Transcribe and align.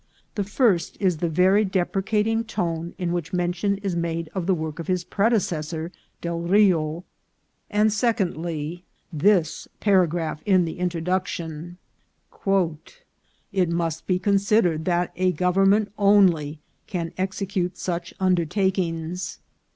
The 0.33 0.43
first 0.43 0.97
is 0.99 1.17
the 1.17 1.29
very 1.29 1.63
depreciating 1.63 2.45
tone 2.45 2.95
in 2.97 3.11
which 3.11 3.33
mention 3.33 3.77
is 3.83 3.95
made 3.95 4.31
of 4.33 4.47
the 4.47 4.55
work 4.55 4.79
of 4.79 4.87
his 4.87 5.03
predecessor 5.03 5.91
Del 6.21 6.39
Rio, 6.39 7.03
and, 7.69 7.93
secondly, 7.93 8.83
this 9.13 9.67
paragraph 9.79 10.41
in 10.43 10.65
the 10.65 10.79
introduction:" 10.79 11.77
It 13.51 13.69
must 13.69 14.07
be 14.07 14.17
considered 14.17 14.85
that 14.85 15.11
a 15.17 15.33
government 15.33 15.91
only 15.99 16.61
can 16.87 17.13
execute 17.15 17.77
such 17.77 18.11
undertakings. 18.19 19.37